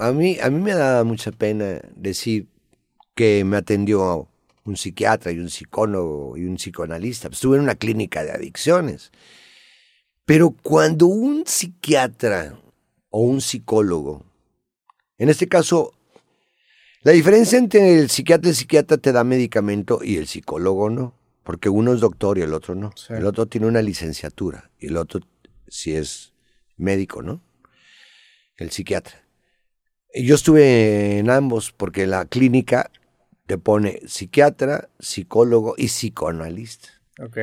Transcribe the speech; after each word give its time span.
a 0.00 0.12
mí, 0.12 0.38
a 0.40 0.50
mí 0.50 0.60
me 0.60 0.74
da 0.74 1.04
mucha 1.04 1.30
pena 1.30 1.80
decir 1.94 2.48
que 3.14 3.44
me 3.44 3.58
atendió 3.58 4.28
un 4.64 4.76
psiquiatra 4.76 5.32
y 5.32 5.38
un 5.38 5.50
psicólogo 5.50 6.36
y 6.36 6.44
un 6.44 6.56
psicoanalista. 6.56 7.28
Estuve 7.28 7.56
en 7.56 7.64
una 7.64 7.74
clínica 7.74 8.24
de 8.24 8.32
adicciones. 8.32 9.10
Pero 10.24 10.54
cuando 10.62 11.06
un 11.06 11.44
psiquiatra 11.46 12.58
o 13.10 13.20
un 13.20 13.40
psicólogo, 13.40 14.24
en 15.18 15.28
este 15.28 15.48
caso, 15.48 15.92
la 17.02 17.12
diferencia 17.12 17.58
entre 17.58 17.98
el 17.98 18.08
psiquiatra 18.08 18.48
y 18.48 18.50
el 18.50 18.56
psiquiatra 18.56 18.96
te 18.96 19.12
da 19.12 19.24
medicamento 19.24 20.00
y 20.02 20.16
el 20.16 20.26
psicólogo 20.26 20.88
no, 20.88 21.14
porque 21.42 21.68
uno 21.68 21.92
es 21.92 22.00
doctor 22.00 22.38
y 22.38 22.42
el 22.42 22.54
otro 22.54 22.74
no. 22.74 22.92
El 23.08 23.26
otro 23.26 23.46
tiene 23.46 23.66
una 23.66 23.82
licenciatura 23.82 24.70
y 24.78 24.86
el 24.86 24.96
otro 24.96 25.20
si 25.68 25.94
es 25.94 26.32
médico, 26.76 27.22
¿no? 27.22 27.42
El 28.56 28.70
psiquiatra. 28.70 29.29
Yo 30.14 30.34
estuve 30.34 31.18
en 31.18 31.30
ambos 31.30 31.72
porque 31.72 32.06
la 32.06 32.24
clínica 32.24 32.90
te 33.46 33.58
pone 33.58 34.00
psiquiatra, 34.06 34.88
psicólogo 34.98 35.74
y 35.76 35.86
psicoanalista. 35.86 36.88
Ok. 37.20 37.38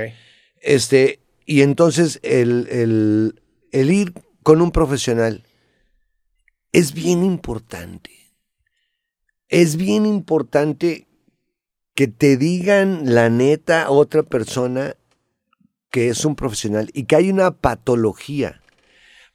Este, 0.62 1.20
y 1.46 1.62
entonces 1.62 2.20
el, 2.24 2.68
el, 2.70 3.42
el 3.72 3.92
ir 3.92 4.14
con 4.44 4.62
un 4.62 4.72
profesional 4.72 5.44
es 6.72 6.94
bien 6.94 7.24
importante. 7.24 8.12
Es 9.50 9.78
bien 9.78 10.06
importante 10.06 11.08
que 11.96 12.08
te 12.08 12.38
digan 12.38 13.14
la 13.16 13.30
neta 13.30 13.90
otra 13.90 14.24
persona 14.24 14.96
que 15.90 16.10
es 16.10 16.26
un 16.26 16.36
profesional 16.36 16.90
y 16.94 17.06
que 17.06 17.16
hay 17.16 17.30
una 17.30 17.52
patología. 17.52 18.62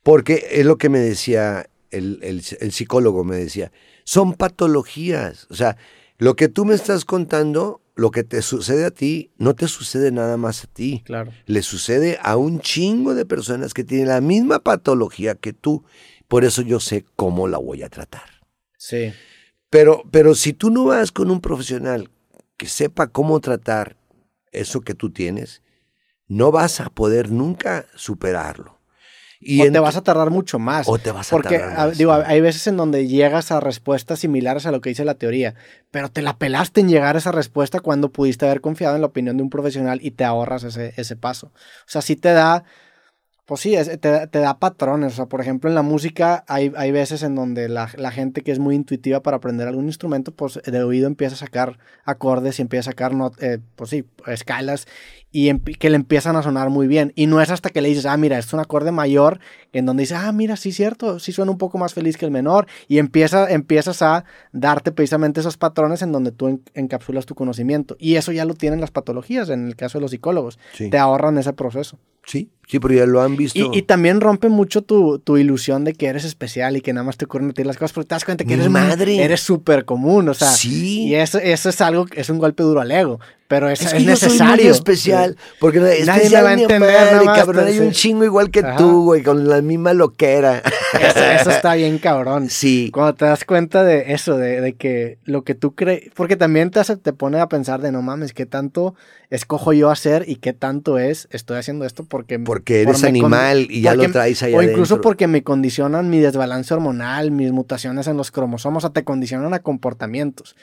Porque 0.03 0.47
es 0.51 0.65
lo 0.67 0.79
que 0.79 0.89
me 0.89 0.99
decía 0.99 1.69
el, 1.93 2.19
el, 2.23 2.73
psicólogo, 2.73 3.25
me 3.25 3.37
decía, 3.37 3.73
son 4.05 4.35
patologías. 4.35 5.47
O 5.51 5.55
sea, 5.55 5.77
lo 6.19 6.37
que 6.37 6.49
tú 6.49 6.65
me 6.65 6.75
estás 6.75 7.05
contando, 7.05 7.81
lo 7.95 8.11
que 8.11 8.25
te 8.25 8.43
sucede 8.43 8.85
a 8.85 8.91
ti, 8.91 9.31
no 9.39 9.55
te 9.55 9.69
sucede 9.69 10.11
nada 10.11 10.37
más 10.37 10.65
a 10.65 10.67
ti. 10.67 11.03
Claro. 11.05 11.33
Le 11.47 11.63
sucede 11.63 12.19
a 12.23 12.37
un 12.37 12.61
chingo 12.61 13.15
de 13.15 13.25
personas 13.25 13.75
que 13.75 13.85
tienen 13.85 14.09
la 14.09 14.21
misma 14.21 14.59
patología 14.59 15.35
que 15.35 15.53
tú. 15.53 15.85
Por 16.29 16.45
eso 16.45 16.63
yo 16.63 16.81
sé 16.81 17.05
cómo 17.17 17.47
la 17.49 17.59
voy 17.59 17.83
a 17.83 17.89
tratar. 17.89 18.43
Sí. 18.77 19.13
Pero, 19.71 20.03
pero 20.11 20.35
si 20.35 20.53
tú 20.53 20.71
no 20.71 20.85
vas 20.85 21.13
con 21.13 21.31
un 21.31 21.41
profesional 21.41 22.11
que 22.57 22.67
sepa 22.67 23.07
cómo 23.07 23.41
tratar 23.41 23.97
eso 24.53 24.81
que 24.81 24.95
tú 24.95 25.11
tienes, 25.11 25.63
no 26.29 26.53
vas 26.53 26.81
a 26.81 26.91
poder 26.91 27.31
nunca 27.31 27.87
superarlo. 27.95 28.82
Y 29.45 29.67
o 29.67 29.73
te 29.73 29.79
vas 29.81 29.97
a 29.97 30.03
tardar 30.03 30.31
mucho 30.31 30.59
más. 30.59 30.89
O 30.89 30.99
te 30.99 31.11
vas 31.11 31.33
a 31.33 31.37
porque, 31.37 31.59
tardar 31.59 31.89
más. 31.89 31.99
digo, 31.99 32.13
hay 32.13 32.41
veces 32.41 32.67
en 32.69 32.77
donde 32.77 33.09
llegas 33.09 33.51
a 33.51 33.61
respuestas 33.61 34.21
similares 34.21 34.67
a 34.67 34.71
lo 34.71 34.81
que 34.81 34.91
dice 34.91 35.05
la 35.05 35.15
teoría, 35.15 35.55
pero 35.91 36.11
te 36.11 36.23
la 36.23 36.39
pelaste 36.39 36.81
en 36.81 36.89
llegar 36.89 37.17
a 37.17 37.19
esa 37.19 37.33
respuesta 37.33 37.81
cuando 37.81 38.13
pudiste 38.13 38.47
haber 38.47 38.61
confiado 38.61 38.95
en 38.95 39.01
la 39.01 39.09
opinión 39.09 39.37
de 39.37 39.43
un 39.43 39.51
profesional 39.51 39.99
y 40.03 40.13
te 40.13 40.25
ahorras 40.25 40.63
ese, 40.63 40.95
ese 40.97 41.17
paso. 41.17 41.49
O 41.49 41.89
sea, 41.89 42.03
sí 42.03 42.17
te 42.17 42.33
da 42.33 42.65
pues 43.53 43.61
sí, 43.61 43.77
te, 44.01 44.39
da 44.39 44.59
patrones. 44.59 45.13
O 45.13 45.17
sea, 45.17 45.27
por 45.27 45.43
ejemplo, 45.43 45.69
en 45.69 45.75
la 45.75 45.83
música 45.83 46.43
hay, 46.49 46.73
hay 46.75 46.91
veces 46.91 47.23
en 47.23 47.35
donde 47.35 47.69
la, 47.69 47.87
gente 47.87 48.41
que 48.41 48.51
es 48.51 48.59
muy 48.59 48.75
intuitiva 48.75 49.23
para 49.23 49.37
aprender 49.37 49.69
algún 49.69 49.89
instrumento, 49.89 50.33
pues 50.33 50.59
de 50.65 50.83
oído 50.83 51.07
empieza 51.07 51.35
a 51.35 51.39
sacar 51.39 51.79
acordes 52.07 52.59
y 52.59 52.63
empieza 52.63 52.89
a 52.89 52.93
sacar, 52.93 53.13
eh, 53.43 53.59
pues 53.77 53.91
sí, 53.91 54.07
escalas 54.27 54.87
y 55.33 55.55
que 55.59 55.91
le 55.91 55.97
empiezan 55.97 56.37
a 56.37 56.43
sonar 56.43 56.71
muy 56.71 56.87
bien. 56.87 57.13
Y 57.15 57.27
no 57.27 57.43
es 57.43 57.51
hasta 57.51 57.69
que 57.69 57.83
le 57.83 57.91
dices, 57.91 58.07
ah, 58.07 58.17
mira, 58.17 58.39
es 58.39 58.51
un 58.55 58.61
acorde 58.61 58.91
mayor, 58.91 59.39
en 59.73 59.87
donde 59.87 60.03
dices, 60.03 60.19
ah, 60.21 60.33
mira, 60.33 60.57
sí, 60.57 60.73
cierto, 60.73 61.19
sí 61.19 61.33
suena 61.33 61.51
un 61.51 61.59
poco 61.59 61.79
más 61.79 61.95
feliz 61.95 62.17
que 62.17 62.25
el 62.25 62.31
menor. 62.31 62.67
Y 62.89 62.99
empieza, 62.99 63.51
empiezas 63.51 64.03
a 64.03 64.25
darte 64.53 64.93
precisamente 64.93 65.41
esos 65.41 65.57
patrones 65.57 66.03
en 66.03 66.13
donde 66.13 66.33
tú 66.33 66.61
encapsulas 66.75 67.27
tu 67.27 67.35
conocimiento. 67.35 67.97
Y 67.99 68.17
eso 68.17 68.33
ya 68.33 68.45
lo 68.45 68.55
tienen 68.55 68.81
las 68.81 68.91
patologías, 68.91 69.49
en 69.49 69.67
el 69.67 69.77
caso 69.77 69.99
de 69.99 70.03
los 70.03 70.11
psicólogos. 70.11 70.59
Te 70.77 70.99
ahorran 70.99 71.39
ese 71.39 71.53
proceso. 71.53 71.99
Sí, 72.25 72.51
sí, 72.69 72.79
pero 72.79 72.95
ya 72.95 73.07
lo 73.07 73.21
han 73.21 73.37
visto. 73.37 73.71
Y, 73.73 73.83
también 73.83 74.21
rompe 74.21 74.49
mucho 74.49 74.83
tu, 74.83 75.19
tu, 75.19 75.39
ilusión 75.39 75.83
de 75.83 75.93
que 75.93 76.07
eres 76.07 76.25
especial 76.25 76.77
y 76.77 76.81
que 76.81 76.93
nada 76.93 77.05
más 77.05 77.17
te 77.17 77.25
ocurren 77.25 77.51
a 77.51 77.53
ti 77.53 77.65
las 77.65 77.77
cosas, 77.77 77.93
porque 77.93 78.09
te 78.09 78.15
das 78.15 78.25
cuenta 78.25 78.45
que 78.45 78.55
eres 78.55 78.71
madre. 78.71 79.21
Eres 79.25 79.41
súper 79.41 79.85
común, 79.85 80.29
o 80.29 80.35
sea. 80.35 80.49
Sí. 80.49 81.09
Y 81.09 81.15
eso, 81.17 81.39
eso 81.39 81.69
es 81.69 81.81
algo, 81.81 82.07
es 82.15 82.31
un 82.31 82.39
golpe 82.39 82.63
duro 82.63 82.81
al 82.81 82.93
ego 82.93 83.19
pero 83.53 83.69
es, 83.69 83.83
es, 83.83 83.93
que 83.93 84.03
yo 84.03 84.17
Soy 84.17 84.39
muy 84.39 84.61
especial, 84.61 85.37
porque 85.61 85.79
nadie 86.07 86.31
me 86.31 86.41
va 86.41 86.49
a 86.49 86.53
entender, 86.55 87.23
cabrón, 87.27 87.67
hay 87.67 87.81
un 87.81 87.91
chingo 87.91 88.25
igual 88.25 88.51
que 88.51 88.63
tú, 88.79 89.05
güey, 89.05 89.23
con 89.23 89.47
la 89.47 89.61
misma 89.61 89.93
loquera. 89.93 90.63
Eso, 90.99 91.51
está 91.51 91.75
bien 91.75 91.99
cabrón. 91.99 92.49
Sí. 92.49 92.89
Cuando 92.95 93.15
te 93.15 93.27
das 93.27 93.45
cuenta 93.45 93.85
de 93.85 94.15
eso, 94.15 94.39
de, 94.39 94.75
que 94.77 95.19
lo 95.27 95.45
que 95.45 95.55
tú 95.55 95.75
crees, 95.75 96.05
porque 96.15 96.37
también 96.37 96.71
te, 96.71 96.81
hace, 96.81 96.97
te 96.97 97.13
pone 97.13 97.41
a 97.41 97.49
pensar 97.51 97.83
de 97.83 97.93
no 97.93 98.01
mames, 98.01 98.33
qué 98.33 98.47
tanto 98.47 98.95
escojo 99.29 99.75
yo 99.75 99.91
hacer 99.91 100.25
y 100.27 100.37
qué 100.37 100.55
tanto 100.55 100.99
es, 100.99 101.29
estoy 101.31 101.59
haciendo 101.59 101.85
esto 101.85 102.05
porque... 102.05 102.39
Porque 102.39 102.81
eres 102.81 103.05
animal 103.05 103.67
y 103.69 103.83
ya 103.83 103.95
lo 103.95 104.11
traes 104.11 104.43
ahí 104.43 104.55
O 104.55 104.63
incluso 104.63 105.03
porque 105.03 105.27
me 105.27 105.43
condicionan 105.43 106.09
mi 106.09 106.21
desbalance 106.21 106.73
hormonal, 106.73 107.31
mis 107.33 107.53
mutaciones 107.53 108.07
en 108.07 108.17
los 108.17 108.31
cromosomas, 108.31 108.87
o 108.87 108.93
te 108.93 109.05
condicionan 109.05 109.53
a 109.53 109.59
comportamientos. 109.59 110.57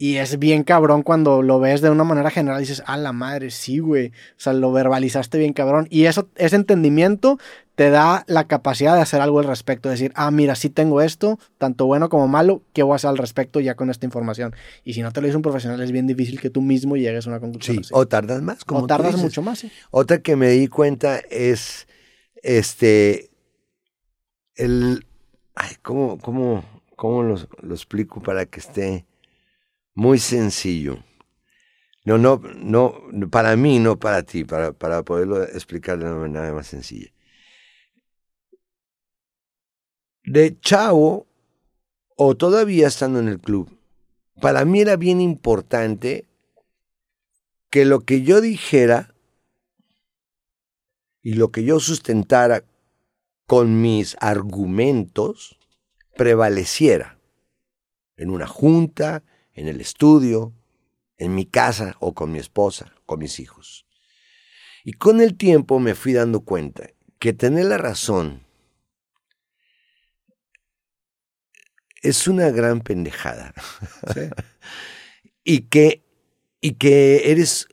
Y 0.00 0.18
es 0.18 0.38
bien 0.38 0.62
cabrón 0.62 1.02
cuando 1.02 1.42
lo 1.42 1.58
ves 1.58 1.80
de 1.80 1.90
una 1.90 2.04
manera 2.04 2.30
general 2.30 2.60
y 2.60 2.62
dices, 2.62 2.84
a 2.86 2.96
la 2.96 3.12
madre, 3.12 3.50
sí, 3.50 3.80
güey. 3.80 4.08
O 4.08 4.12
sea, 4.36 4.52
lo 4.52 4.70
verbalizaste 4.70 5.38
bien 5.38 5.52
cabrón. 5.52 5.88
Y 5.90 6.04
eso, 6.04 6.28
ese 6.36 6.54
entendimiento 6.54 7.38
te 7.74 7.90
da 7.90 8.24
la 8.28 8.46
capacidad 8.46 8.94
de 8.94 9.00
hacer 9.00 9.20
algo 9.20 9.40
al 9.40 9.46
respecto. 9.46 9.88
Decir, 9.88 10.12
ah, 10.14 10.30
mira, 10.30 10.54
sí 10.54 10.70
tengo 10.70 11.00
esto, 11.02 11.40
tanto 11.58 11.86
bueno 11.86 12.08
como 12.08 12.28
malo, 12.28 12.62
¿qué 12.72 12.84
voy 12.84 12.92
a 12.92 12.96
hacer 12.96 13.10
al 13.10 13.18
respecto 13.18 13.58
ya 13.58 13.74
con 13.74 13.90
esta 13.90 14.06
información? 14.06 14.54
Y 14.84 14.92
si 14.92 15.02
no 15.02 15.12
te 15.12 15.20
lo 15.20 15.26
dice 15.26 15.36
un 15.36 15.42
profesional, 15.42 15.80
es 15.80 15.90
bien 15.90 16.06
difícil 16.06 16.40
que 16.40 16.50
tú 16.50 16.62
mismo 16.62 16.96
llegues 16.96 17.26
a 17.26 17.30
una 17.30 17.40
conclusión. 17.40 17.82
Sí, 17.82 17.90
o 17.92 18.06
tardas 18.06 18.40
más. 18.40 18.64
Como 18.64 18.82
o 18.82 18.86
tardas 18.86 19.16
mucho 19.16 19.42
más, 19.42 19.58
sí. 19.58 19.72
Otra 19.90 20.18
que 20.18 20.36
me 20.36 20.50
di 20.50 20.68
cuenta 20.68 21.18
es, 21.28 21.88
este, 22.44 23.30
el, 24.54 25.04
ay, 25.56 25.74
¿cómo, 25.82 26.18
cómo, 26.18 26.64
cómo 26.94 27.24
lo, 27.24 27.36
lo 27.62 27.74
explico 27.74 28.22
para 28.22 28.46
que 28.46 28.60
esté 28.60 29.06
muy 29.98 30.20
sencillo. 30.20 31.02
No, 32.04 32.18
no, 32.18 32.40
no, 32.54 33.28
para 33.32 33.56
mí, 33.56 33.80
no 33.80 33.98
para 33.98 34.22
ti, 34.22 34.44
para, 34.44 34.72
para 34.72 35.02
poderlo 35.02 35.42
explicar 35.42 35.98
de 35.98 36.04
una 36.04 36.14
manera 36.14 36.52
más 36.52 36.68
sencilla. 36.68 37.10
De 40.22 40.56
chavo, 40.60 41.26
o 42.14 42.36
todavía 42.36 42.86
estando 42.86 43.18
en 43.18 43.26
el 43.26 43.40
club, 43.40 43.76
para 44.40 44.64
mí 44.64 44.80
era 44.80 44.94
bien 44.94 45.20
importante 45.20 46.28
que 47.68 47.84
lo 47.84 48.04
que 48.04 48.22
yo 48.22 48.40
dijera 48.40 49.16
y 51.22 51.34
lo 51.34 51.50
que 51.50 51.64
yo 51.64 51.80
sustentara 51.80 52.62
con 53.48 53.82
mis 53.82 54.16
argumentos 54.20 55.58
prevaleciera 56.16 57.18
en 58.16 58.30
una 58.30 58.46
junta, 58.46 59.24
en 59.58 59.66
el 59.66 59.80
estudio, 59.80 60.54
en 61.16 61.34
mi 61.34 61.44
casa 61.44 61.96
o 61.98 62.14
con 62.14 62.30
mi 62.30 62.38
esposa, 62.38 62.94
con 63.06 63.18
mis 63.18 63.40
hijos. 63.40 63.86
Y 64.84 64.92
con 64.92 65.20
el 65.20 65.36
tiempo 65.36 65.80
me 65.80 65.96
fui 65.96 66.12
dando 66.12 66.40
cuenta 66.40 66.90
que 67.18 67.32
tener 67.32 67.66
la 67.66 67.76
razón 67.76 68.46
es 72.02 72.28
una 72.28 72.50
gran 72.50 72.80
pendejada. 72.80 73.52
y, 75.44 75.62
que, 75.62 76.04
y 76.60 76.74
que 76.74 77.32
eres 77.32 77.66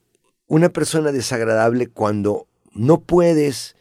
una 0.47 0.69
persona 0.69 1.11
desagradable 1.11 1.85
cuando 1.85 2.47
no 2.71 3.01
puedes 3.01 3.75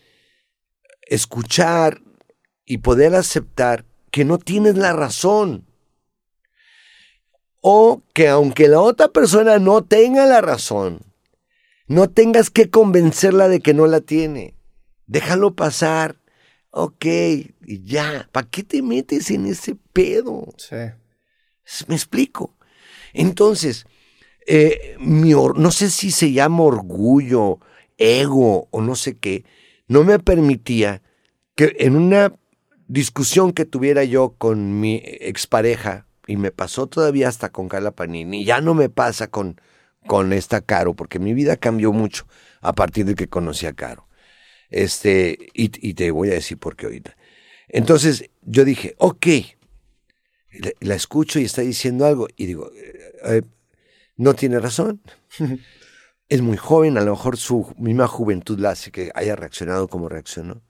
escuchar 1.06 2.02
y 2.66 2.78
poder 2.78 3.14
aceptar 3.14 3.86
que 4.10 4.26
no 4.26 4.36
tienes 4.36 4.76
la 4.76 4.92
razón 4.92 5.66
o 7.66 8.02
que 8.12 8.28
aunque 8.28 8.68
la 8.68 8.78
otra 8.82 9.08
persona 9.08 9.58
no 9.58 9.82
tenga 9.82 10.26
la 10.26 10.42
razón, 10.42 11.00
no 11.86 12.10
tengas 12.10 12.50
que 12.50 12.68
convencerla 12.68 13.48
de 13.48 13.60
que 13.60 13.72
no 13.72 13.86
la 13.86 14.02
tiene. 14.02 14.54
Déjalo 15.06 15.54
pasar. 15.54 16.16
Ok, 16.68 17.06
y 17.06 17.82
ya. 17.82 18.28
¿Para 18.32 18.50
qué 18.50 18.64
te 18.64 18.82
metes 18.82 19.30
en 19.30 19.46
ese 19.46 19.76
pedo? 19.94 20.44
Sí. 20.58 20.76
Me 21.88 21.94
explico. 21.94 22.54
Entonces, 23.14 23.86
eh, 24.46 24.96
mi 24.98 25.30
no 25.30 25.70
sé 25.70 25.88
si 25.88 26.10
se 26.10 26.32
llama 26.32 26.64
orgullo, 26.64 27.60
ego 27.96 28.68
o 28.72 28.82
no 28.82 28.94
sé 28.94 29.16
qué, 29.16 29.46
no 29.88 30.04
me 30.04 30.18
permitía 30.18 31.00
que 31.54 31.74
en 31.78 31.96
una 31.96 32.34
discusión 32.88 33.52
que 33.52 33.64
tuviera 33.64 34.04
yo 34.04 34.34
con 34.36 34.80
mi 34.80 35.00
expareja, 35.02 36.06
y 36.26 36.36
me 36.36 36.50
pasó 36.50 36.86
todavía 36.86 37.28
hasta 37.28 37.50
con 37.50 37.68
Carla 37.68 37.90
Panini, 37.90 38.44
ya 38.44 38.60
no 38.60 38.74
me 38.74 38.88
pasa 38.88 39.28
con, 39.28 39.60
con 40.06 40.32
esta 40.32 40.60
Caro, 40.60 40.94
porque 40.94 41.18
mi 41.18 41.34
vida 41.34 41.56
cambió 41.56 41.92
mucho 41.92 42.26
a 42.60 42.72
partir 42.72 43.04
de 43.06 43.14
que 43.14 43.28
conocí 43.28 43.66
a 43.66 43.72
Caro. 43.72 44.08
Este, 44.70 45.38
y, 45.52 45.68
te 45.68 46.10
voy 46.10 46.30
a 46.30 46.34
decir 46.34 46.58
por 46.58 46.76
qué 46.76 46.86
ahorita. 46.86 47.16
Entonces 47.68 48.30
yo 48.42 48.64
dije, 48.64 48.94
ok, 48.98 49.26
La, 50.80 50.94
escucho 50.94 51.38
y 51.38 51.44
está 51.44 51.62
diciendo 51.62 52.06
algo 52.06 52.28
y 52.36 52.46
digo, 52.46 52.70
eh, 52.74 53.12
eh, 53.24 53.42
no 54.16 54.34
tiene 54.34 54.58
razón. 54.60 55.00
es 56.28 56.40
muy 56.42 56.56
joven, 56.56 56.98
a 56.98 57.02
lo 57.02 57.12
mejor 57.12 57.36
su 57.36 57.72
misma 57.78 58.08
juventud 58.08 58.58
la 58.58 58.70
hace 58.70 58.90
que 58.90 59.10
haya 59.14 59.36
reaccionado 59.36 59.88
como 59.88 60.08
reaccionó. 60.08 60.62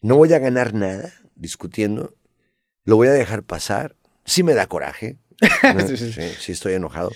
No 0.00 0.16
voy 0.16 0.32
a 0.32 0.38
ganar 0.38 0.74
nada 0.74 1.12
discutiendo, 1.34 2.16
lo 2.84 2.96
voy 2.96 3.08
a 3.08 3.12
dejar 3.12 3.42
pasar. 3.42 3.96
Sí 4.26 4.42
me 4.42 4.52
da 4.52 4.66
coraje, 4.66 5.16
sí, 6.38 6.52
estoy 6.52 6.74
enojado, 6.74 7.10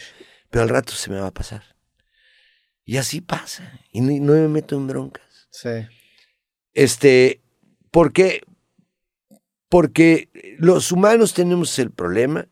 pero 0.48 0.62
al 0.62 0.70
rato 0.70 0.92
se 0.94 1.10
me 1.10 1.20
va 1.20 1.26
a 1.26 1.34
pasar. 1.34 1.62
Y 2.84 2.96
así 2.96 3.20
pasa, 3.20 3.78
y 3.92 4.00
no, 4.00 4.32
me 4.32 4.48
meto 4.48 4.76
en 4.76 4.86
broncas. 4.86 5.48
Sí. 5.50 5.86
Este, 6.72 7.42
¿por 7.90 8.12
qué? 8.12 8.42
Porque 9.68 10.30
los 10.58 10.90
humanos 10.90 11.34
tenemos 11.34 11.78
el 11.78 11.90
problema 11.90 12.48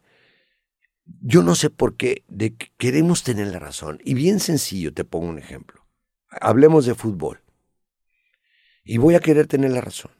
yo 1.20 1.43
no 1.43 1.55
sé 1.55 1.70
por 1.70 1.96
qué, 1.96 2.25
de 2.28 2.55
que 2.55 2.70
queremos 2.76 3.22
tener 3.22 3.49
la 3.49 3.58
razón. 3.58 3.99
Y 4.05 4.14
bien 4.14 4.40
sencillo, 4.40 4.93
te 4.93 5.05
pongo 5.05 5.28
un 5.28 5.38
ejemplo. 5.38 5.87
Hablemos 6.28 6.87
de 6.87 6.94
fútbol. 6.94 7.43
Y 8.84 8.99
voy 8.99 9.14
a 9.14 9.20
querer 9.20 9.46
tener 9.46 9.70
la 9.70 9.81
razón. 9.81 10.12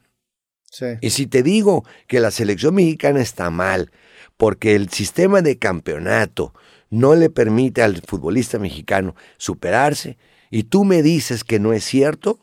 Sí. 0.71 0.87
Y 1.01 1.11
si 1.11 1.27
te 1.27 1.43
digo 1.43 1.85
que 2.07 2.21
la 2.21 2.31
selección 2.31 2.75
mexicana 2.75 3.21
está 3.21 3.51
mal, 3.51 3.91
porque 4.37 4.75
el 4.75 4.91
sistema 4.91 5.43
de 5.43 5.59
campeonato 5.59 6.55
no 6.91 7.15
le 7.15 7.31
permite 7.31 7.83
al 7.83 8.03
futbolista 8.03 8.59
mexicano 8.59 9.15
superarse, 9.37 10.19
y 10.51 10.65
tú 10.65 10.85
me 10.85 11.03
dices 11.03 11.45
que 11.45 11.59
no 11.59 11.73
es 11.73 11.85
cierto, 11.85 12.41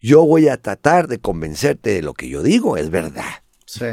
yo 0.00 0.24
voy 0.24 0.48
a 0.48 0.56
tratar 0.56 1.08
de 1.08 1.18
convencerte 1.18 1.90
de 1.90 2.02
lo 2.02 2.14
que 2.14 2.28
yo 2.28 2.42
digo, 2.42 2.76
es 2.76 2.90
verdad. 2.90 3.42
Sí. 3.66 3.84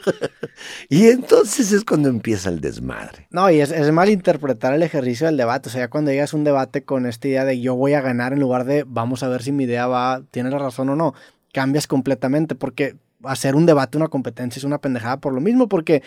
y 0.88 1.08
entonces 1.08 1.70
es 1.70 1.84
cuando 1.84 2.08
empieza 2.08 2.48
el 2.48 2.62
desmadre. 2.62 3.26
No, 3.30 3.50
y 3.50 3.60
es, 3.60 3.70
es 3.70 3.92
malinterpretar 3.92 4.72
el 4.72 4.82
ejercicio 4.82 5.26
del 5.26 5.36
debate. 5.36 5.68
O 5.68 5.72
sea, 5.72 5.82
ya 5.82 5.90
cuando 5.90 6.12
llegas 6.12 6.32
a 6.32 6.36
un 6.38 6.44
debate 6.44 6.82
con 6.82 7.04
esta 7.04 7.28
idea 7.28 7.44
de 7.44 7.60
yo 7.60 7.74
voy 7.74 7.92
a 7.92 8.00
ganar 8.00 8.32
en 8.32 8.40
lugar 8.40 8.64
de 8.64 8.84
vamos 8.86 9.22
a 9.22 9.28
ver 9.28 9.42
si 9.42 9.52
mi 9.52 9.64
idea 9.64 9.86
va, 9.86 10.22
tiene 10.30 10.48
la 10.48 10.58
razón 10.58 10.88
o 10.88 10.96
no, 10.96 11.12
cambias 11.56 11.86
completamente 11.86 12.54
porque 12.54 12.96
hacer 13.24 13.56
un 13.56 13.64
debate, 13.64 13.96
una 13.96 14.08
competencia 14.08 14.60
es 14.60 14.64
una 14.64 14.76
pendejada 14.76 15.16
por 15.16 15.32
lo 15.32 15.40
mismo, 15.40 15.70
porque 15.70 16.02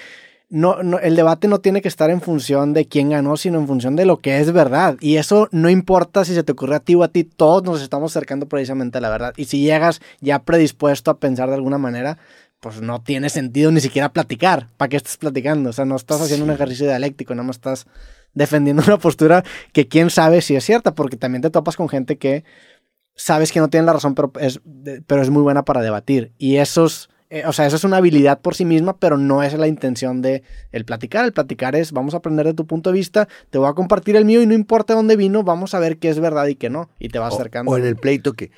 no, 0.47 0.83
no, 0.83 0.99
el 0.99 1.15
debate 1.15 1.47
no 1.47 1.57
tiene 1.57 1.81
que 1.81 1.87
estar 1.87 2.11
en 2.11 2.21
función 2.21 2.73
de 2.73 2.85
quién 2.85 3.09
ganó, 3.09 3.35
sino 3.35 3.57
en 3.57 3.65
función 3.65 3.95
de 3.95 4.05
lo 4.05 4.17
que 4.17 4.37
es 4.37 4.51
verdad. 4.51 4.95
Y 4.99 5.15
eso 5.15 5.47
no 5.51 5.71
importa 5.71 6.23
si 6.23 6.35
se 6.35 6.43
te 6.43 6.51
ocurre 6.51 6.75
a 6.75 6.81
ti 6.81 6.93
o 6.93 7.01
a 7.01 7.07
ti, 7.07 7.23
todos 7.23 7.63
nos 7.63 7.81
estamos 7.81 8.11
acercando 8.11 8.47
precisamente 8.47 8.99
a 8.99 9.01
la 9.01 9.09
verdad. 9.09 9.33
Y 9.37 9.45
si 9.45 9.61
llegas 9.61 10.01
ya 10.21 10.37
predispuesto 10.37 11.09
a 11.09 11.17
pensar 11.17 11.49
de 11.49 11.55
alguna 11.55 11.79
manera, 11.79 12.19
pues 12.59 12.79
no 12.79 13.01
tiene 13.01 13.29
sentido 13.29 13.71
ni 13.71 13.81
siquiera 13.81 14.09
platicar. 14.09 14.67
¿Para 14.77 14.89
qué 14.89 14.97
estás 14.97 15.17
platicando? 15.17 15.71
O 15.71 15.73
sea, 15.73 15.85
no 15.85 15.95
estás 15.95 16.21
haciendo 16.21 16.45
un 16.45 16.51
ejercicio 16.51 16.85
dialéctico, 16.85 17.33
nada 17.33 17.47
más 17.47 17.55
estás 17.55 17.87
defendiendo 18.35 18.83
una 18.87 18.99
postura 18.99 19.43
que 19.73 19.87
quién 19.87 20.11
sabe 20.11 20.41
si 20.43 20.55
es 20.55 20.63
cierta, 20.63 20.93
porque 20.93 21.17
también 21.17 21.41
te 21.41 21.49
topas 21.49 21.75
con 21.75 21.89
gente 21.89 22.19
que 22.19 22.43
sabes 23.19 23.51
que 23.51 23.59
no 23.59 23.69
tiene 23.69 23.85
la 23.85 23.93
razón, 23.93 24.15
pero 24.15 24.31
es, 24.39 24.61
pero 25.05 25.21
es 25.21 25.29
muy 25.29 25.41
buena 25.41 25.65
para 25.65 25.81
debatir. 25.81 26.31
Y 26.37 26.55
esos, 26.55 27.09
eh, 27.29 27.43
o 27.45 27.51
sea, 27.51 27.65
eso 27.65 27.75
es 27.75 27.83
una 27.83 27.97
habilidad 27.97 28.39
por 28.39 28.55
sí 28.55 28.63
misma, 28.63 28.97
pero 28.97 29.17
no 29.17 29.43
es 29.43 29.53
la 29.53 29.67
intención 29.67 30.21
de 30.21 30.43
el 30.71 30.85
platicar. 30.85 31.25
El 31.25 31.33
platicar 31.33 31.75
es, 31.75 31.91
vamos 31.91 32.13
a 32.13 32.17
aprender 32.17 32.45
de 32.45 32.53
tu 32.53 32.65
punto 32.65 32.91
de 32.91 32.97
vista, 32.97 33.27
te 33.49 33.57
voy 33.57 33.69
a 33.69 33.73
compartir 33.73 34.15
el 34.15 34.23
mío 34.23 34.41
y 34.41 34.47
no 34.47 34.53
importa 34.53 34.93
dónde 34.93 35.17
vino, 35.17 35.43
vamos 35.43 35.73
a 35.73 35.79
ver 35.79 35.97
qué 35.97 36.09
es 36.09 36.19
verdad 36.19 36.47
y 36.47 36.55
qué 36.55 36.69
no. 36.69 36.89
Y 36.97 37.09
te 37.09 37.19
vas 37.19 37.33
acercando. 37.33 37.71
O 37.71 37.77
en 37.77 37.85
el 37.85 37.97
pleito 37.97 38.33
que 38.33 38.51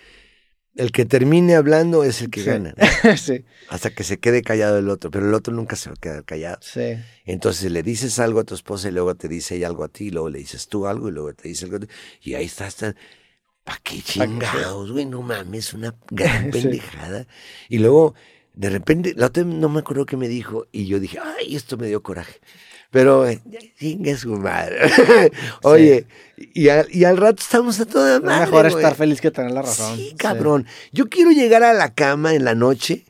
el 0.75 0.91
que 0.91 1.05
termine 1.05 1.55
hablando 1.55 2.03
es 2.03 2.21
el 2.21 2.29
que 2.29 2.43
gana. 2.43 2.75
sí. 3.17 3.43
Hasta 3.67 3.89
que 3.89 4.03
se 4.03 4.19
quede 4.19 4.43
callado 4.43 4.77
el 4.77 4.89
otro, 4.89 5.09
pero 5.09 5.27
el 5.27 5.33
otro 5.33 5.53
nunca 5.53 5.75
se 5.75 5.89
va 5.89 5.95
a 5.95 5.99
quedar 5.99 6.23
callado. 6.23 6.59
Sí. 6.61 6.97
Entonces 7.25 7.71
le 7.71 7.81
dices 7.81 8.19
algo 8.19 8.39
a 8.39 8.43
tu 8.43 8.53
esposa 8.53 8.89
y 8.89 8.91
luego 8.91 9.15
te 9.15 9.27
dice 9.27 9.55
ella 9.55 9.67
algo 9.67 9.83
a 9.83 9.89
ti, 9.89 10.05
y 10.05 10.11
luego 10.11 10.29
le 10.29 10.37
dices 10.37 10.67
tú 10.67 10.87
algo 10.87 11.09
y 11.09 11.11
luego 11.11 11.33
te 11.33 11.47
dice 11.49 11.65
algo 11.65 11.77
a 11.77 11.79
ti. 11.79 11.87
Y 12.21 12.35
ahí 12.35 12.45
está, 12.45 12.67
está 12.67 12.95
¿para 13.63 13.79
qué 13.83 14.01
chingados, 14.01 14.91
güey? 14.91 15.05
No 15.05 15.21
mames, 15.21 15.73
una 15.73 15.95
gran 16.09 16.49
pendejada. 16.51 17.27
Y 17.69 17.79
luego, 17.79 18.15
de 18.53 18.69
repente, 18.69 19.13
la 19.15 19.27
otra 19.27 19.43
no 19.43 19.69
me 19.69 19.79
acuerdo 19.79 20.05
qué 20.05 20.17
me 20.17 20.27
dijo 20.27 20.67
y 20.71 20.85
yo 20.87 20.99
dije, 20.99 21.19
ay, 21.19 21.55
esto 21.55 21.77
me 21.77 21.87
dio 21.87 22.01
coraje. 22.01 22.39
Pero, 22.91 23.25
chingue 23.79 24.17
su 24.17 24.35
madre. 24.35 24.91
Oye, 25.63 26.07
y, 26.35 26.67
al 26.67 27.17
rato 27.17 27.41
estamos 27.41 27.79
a 27.79 27.85
toda 27.85 28.19
madre. 28.19 28.51
Mejor 28.51 28.65
estar 28.65 28.95
feliz 28.95 29.21
que 29.21 29.31
tener 29.31 29.51
la 29.51 29.61
razón. 29.61 29.95
Sí, 29.95 30.13
cabrón. 30.17 30.67
Yo 30.91 31.07
quiero 31.07 31.31
llegar 31.31 31.63
a 31.63 31.73
la 31.73 31.93
cama 31.93 32.35
en 32.35 32.43
la 32.43 32.53
noche 32.53 33.05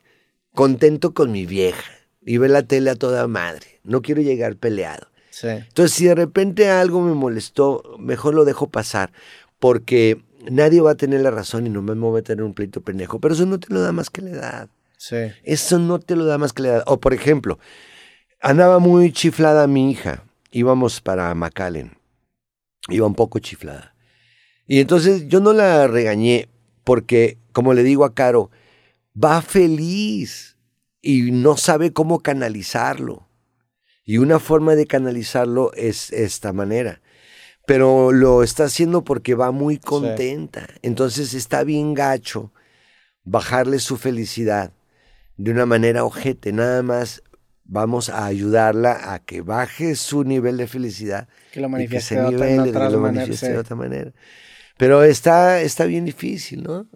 contento 0.54 1.14
con 1.14 1.32
mi 1.32 1.46
vieja 1.46 1.90
y 2.24 2.38
ver 2.38 2.50
la 2.50 2.62
tele 2.62 2.90
a 2.90 2.94
toda 2.94 3.26
madre. 3.26 3.80
No 3.82 4.02
quiero 4.02 4.22
llegar 4.22 4.54
peleado. 4.54 5.08
Sí. 5.30 5.48
Entonces, 5.48 5.96
si 5.96 6.04
de 6.04 6.14
repente 6.14 6.70
algo 6.70 7.00
me 7.00 7.14
molestó, 7.14 7.82
mejor 7.98 8.34
lo 8.34 8.44
dejo 8.44 8.68
pasar. 8.68 9.12
Porque 9.58 10.22
nadie 10.50 10.80
va 10.80 10.92
a 10.92 10.96
tener 10.96 11.20
la 11.20 11.30
razón 11.30 11.66
y 11.66 11.70
no 11.70 11.82
me 11.82 11.94
voy 11.94 12.20
a 12.20 12.24
tener 12.24 12.44
un 12.44 12.54
pleito 12.54 12.80
pendejo. 12.80 13.20
Pero 13.20 13.34
eso 13.34 13.46
no 13.46 13.58
te 13.58 13.72
lo 13.72 13.80
da 13.80 13.92
más 13.92 14.10
que 14.10 14.22
la 14.22 14.30
edad. 14.30 14.68
Sí. 14.96 15.16
Eso 15.42 15.78
no 15.78 15.98
te 15.98 16.16
lo 16.16 16.24
da 16.24 16.38
más 16.38 16.52
que 16.52 16.62
la 16.62 16.68
edad. 16.68 16.84
O, 16.86 17.00
por 17.00 17.12
ejemplo, 17.12 17.58
Andaba 18.44 18.80
muy 18.80 19.12
chiflada 19.12 19.68
mi 19.68 19.92
hija. 19.92 20.24
Íbamos 20.50 21.00
para 21.00 21.32
McAllen. 21.32 21.96
Iba 22.88 23.06
un 23.06 23.14
poco 23.14 23.38
chiflada. 23.38 23.94
Y 24.66 24.80
entonces 24.80 25.28
yo 25.28 25.38
no 25.38 25.52
la 25.52 25.86
regañé 25.86 26.48
porque, 26.82 27.38
como 27.52 27.72
le 27.72 27.84
digo 27.84 28.04
a 28.04 28.14
Caro, 28.14 28.50
va 29.16 29.42
feliz 29.42 30.56
y 31.00 31.30
no 31.30 31.56
sabe 31.56 31.92
cómo 31.92 32.18
canalizarlo. 32.18 33.28
Y 34.04 34.18
una 34.18 34.40
forma 34.40 34.74
de 34.74 34.88
canalizarlo 34.88 35.72
es 35.74 36.12
esta 36.12 36.52
manera. 36.52 37.00
Pero 37.66 38.12
lo 38.12 38.42
está 38.42 38.64
haciendo 38.64 39.04
porque 39.04 39.34
va 39.34 39.52
muy 39.52 39.78
contenta. 39.78 40.66
Entonces 40.82 41.34
está 41.34 41.64
bien 41.64 41.94
gacho 41.94 42.52
bajarle 43.24 43.78
su 43.78 43.96
felicidad 43.96 44.72
de 45.36 45.50
una 45.50 45.66
manera 45.66 46.04
ojete, 46.04 46.52
nada 46.52 46.82
más 46.82 47.22
vamos 47.64 48.08
a 48.10 48.26
ayudarla 48.26 49.14
a 49.14 49.18
que 49.20 49.40
baje 49.40 49.96
su 49.96 50.24
nivel 50.24 50.56
de 50.56 50.66
felicidad. 50.66 51.28
Que 51.52 51.60
lo 51.60 51.68
manifieste, 51.68 52.16
de, 52.16 52.22
otra, 52.22 52.38
manera, 52.98 53.26
de 53.26 53.58
otra 53.58 53.76
manera. 53.76 54.12
Pero 54.76 55.02
está, 55.02 55.60
está 55.60 55.84
bien 55.84 56.04
difícil, 56.04 56.62
¿no? 56.62 56.86